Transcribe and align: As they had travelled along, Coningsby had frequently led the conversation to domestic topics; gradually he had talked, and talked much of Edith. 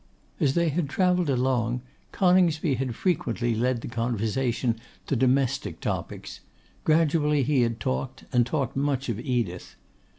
As 0.39 0.55
they 0.55 0.69
had 0.69 0.89
travelled 0.89 1.29
along, 1.29 1.83
Coningsby 2.11 2.73
had 2.73 2.95
frequently 2.95 3.53
led 3.53 3.81
the 3.81 3.87
conversation 3.87 4.79
to 5.05 5.15
domestic 5.15 5.79
topics; 5.79 6.39
gradually 6.83 7.43
he 7.43 7.61
had 7.61 7.79
talked, 7.79 8.23
and 8.33 8.43
talked 8.43 8.75
much 8.75 9.09
of 9.09 9.19
Edith. 9.19 9.75